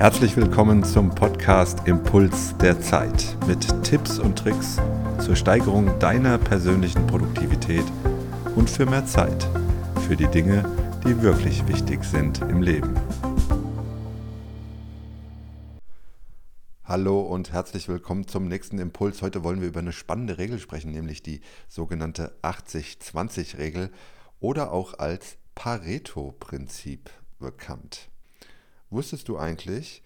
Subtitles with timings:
[0.00, 4.78] Herzlich willkommen zum Podcast Impuls der Zeit mit Tipps und Tricks
[5.22, 7.84] zur Steigerung deiner persönlichen Produktivität
[8.56, 9.46] und für mehr Zeit
[10.08, 10.64] für die Dinge,
[11.04, 12.94] die wirklich wichtig sind im Leben.
[16.84, 19.20] Hallo und herzlich willkommen zum nächsten Impuls.
[19.20, 23.90] Heute wollen wir über eine spannende Regel sprechen, nämlich die sogenannte 80-20-Regel
[24.38, 28.10] oder auch als Pareto-Prinzip bekannt.
[28.90, 30.02] Wusstest du eigentlich,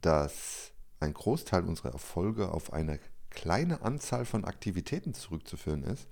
[0.00, 2.98] dass ein Großteil unserer Erfolge auf eine
[3.30, 6.08] kleine Anzahl von Aktivitäten zurückzuführen ist?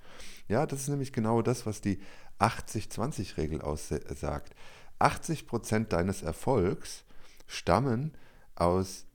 [0.49, 2.01] Ja, das ist nämlich genau das, was die
[2.39, 4.55] 80-20-Regel aussagt.
[5.01, 7.05] 80% deines Erfolgs
[7.47, 8.13] stammen
[8.55, 9.07] aus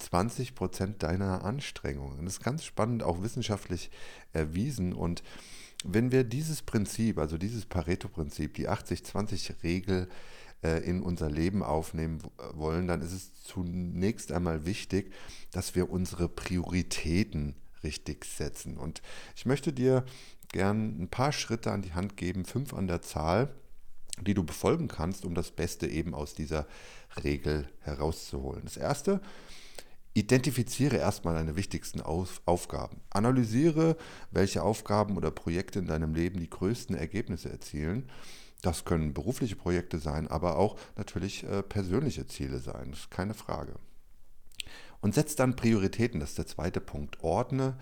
[0.00, 2.24] 20% deiner Anstrengungen.
[2.24, 3.90] Das ist ganz spannend, auch wissenschaftlich
[4.32, 4.92] erwiesen.
[4.92, 5.22] Und
[5.84, 10.08] wenn wir dieses Prinzip, also dieses Pareto-Prinzip, die 80-20-Regel äh,
[10.62, 12.22] in unser Leben aufnehmen
[12.54, 15.12] wollen, dann ist es zunächst einmal wichtig,
[15.50, 18.76] dass wir unsere Prioritäten richtig setzen.
[18.76, 19.02] Und
[19.34, 20.04] ich möchte dir
[20.52, 23.52] gern ein paar Schritte an die Hand geben, fünf an der Zahl,
[24.20, 26.66] die du befolgen kannst, um das Beste eben aus dieser
[27.24, 28.62] Regel herauszuholen.
[28.64, 29.20] Das erste,
[30.14, 33.00] Identifiziere erstmal deine wichtigsten Aufgaben.
[33.08, 33.96] Analysiere,
[34.30, 38.10] welche Aufgaben oder Projekte in deinem Leben die größten Ergebnisse erzielen
[38.62, 43.34] das können berufliche Projekte sein, aber auch natürlich äh, persönliche Ziele sein, das ist keine
[43.34, 43.74] Frage.
[45.00, 47.22] Und setz dann Prioritäten, das ist der zweite Punkt.
[47.22, 47.76] Ordne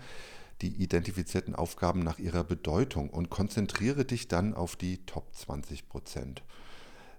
[0.61, 6.43] die identifizierten Aufgaben nach ihrer Bedeutung und konzentriere dich dann auf die Top 20 Prozent.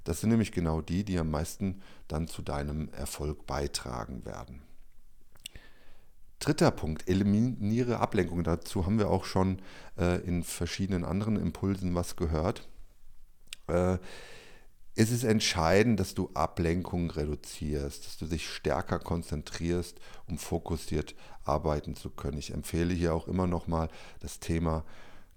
[0.05, 4.63] Das sind nämlich genau die, die am meisten dann zu deinem Erfolg beitragen werden.
[6.41, 8.43] Dritter Punkt, eliminiere Ablenkung.
[8.43, 9.63] Dazu haben wir auch schon
[9.97, 12.69] äh, in verschiedenen anderen Impulsen was gehört
[13.69, 13.99] äh,
[14.95, 21.97] ist es entscheidend, dass du Ablenkung reduzierst, dass du dich stärker konzentrierst, um fokussiert arbeiten
[21.97, 22.39] zu können.
[22.39, 23.89] Ich empfehle hier auch immer noch mal
[24.21, 24.85] das Thema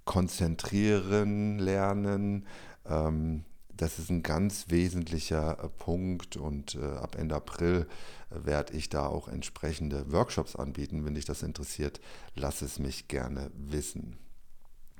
[0.04, 2.46] Konzentrieren lernen.
[2.86, 3.46] Ähm,
[3.78, 7.88] das ist ein ganz wesentlicher äh, Punkt und äh, ab Ende April
[8.30, 11.06] äh, werde ich da auch entsprechende Workshops anbieten.
[11.06, 12.00] Wenn dich das interessiert,
[12.36, 14.18] lass es mich gerne wissen.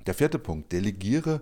[0.06, 1.40] Der vierte Punkt, delegiere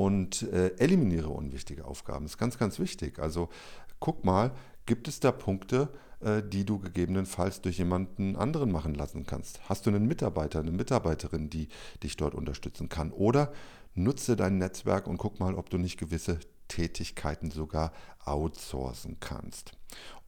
[0.00, 2.24] und äh, eliminiere unwichtige Aufgaben.
[2.24, 3.18] Das ist ganz, ganz wichtig.
[3.18, 3.50] Also
[3.98, 4.52] guck mal,
[4.86, 5.90] gibt es da Punkte,
[6.20, 9.60] äh, die du gegebenenfalls durch jemanden anderen machen lassen kannst?
[9.68, 11.68] Hast du einen Mitarbeiter, eine Mitarbeiterin, die
[12.02, 13.12] dich dort unterstützen kann?
[13.12, 13.52] Oder
[13.94, 17.92] nutze dein Netzwerk und guck mal, ob du nicht gewisse Tätigkeiten sogar
[18.24, 19.72] outsourcen kannst.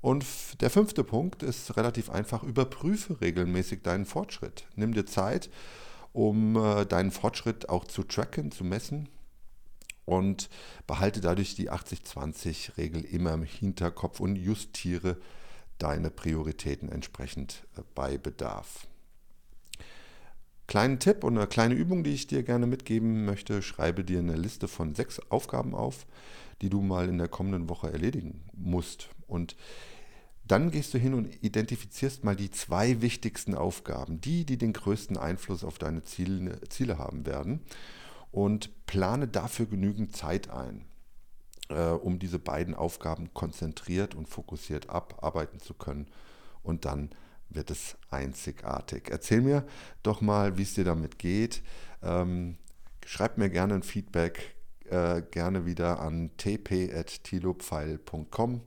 [0.03, 0.27] Und
[0.61, 4.67] der fünfte Punkt ist relativ einfach, überprüfe regelmäßig deinen Fortschritt.
[4.77, 5.49] Nimm dir Zeit,
[6.13, 9.09] um äh, deinen Fortschritt auch zu tracken, zu messen
[10.13, 10.51] und
[10.87, 15.17] behalte dadurch die 80-20-Regel immer im Hinterkopf und justiere
[15.79, 18.87] deine Prioritäten entsprechend äh, bei Bedarf.
[20.67, 24.37] Kleinen Tipp und eine kleine Übung, die ich dir gerne mitgeben möchte, schreibe dir eine
[24.37, 26.07] Liste von sechs Aufgaben auf,
[26.61, 29.09] die du mal in der kommenden Woche erledigen musst.
[29.27, 29.57] Und
[30.45, 35.17] dann gehst du hin und identifizierst mal die zwei wichtigsten Aufgaben, die, die den größten
[35.17, 37.61] Einfluss auf deine Ziele, Ziele haben werden
[38.33, 40.85] und plane dafür genügend Zeit ein,
[41.69, 46.09] äh, um diese beiden Aufgaben konzentriert und fokussiert abarbeiten zu können.
[46.63, 47.11] Und dann
[47.51, 49.11] wird es einzigartig.
[49.11, 49.65] Erzähl mir
[50.03, 51.63] doch mal, wie es dir damit geht.
[52.03, 52.59] Ähm,
[53.05, 54.55] schreib mir gerne ein Feedback,
[54.89, 58.61] äh, gerne wieder an tp.tilopfeil.com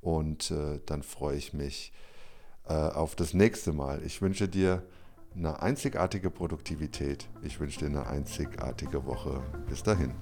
[0.00, 1.92] und äh, dann freue ich mich
[2.68, 4.02] äh, auf das nächste Mal.
[4.04, 4.82] Ich wünsche dir
[5.34, 7.28] eine einzigartige Produktivität.
[7.42, 9.42] Ich wünsche dir eine einzigartige Woche.
[9.68, 10.12] Bis dahin.